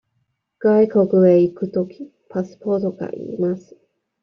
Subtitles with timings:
[0.61, 3.77] 外国へ行くとき、パスポートが要ります。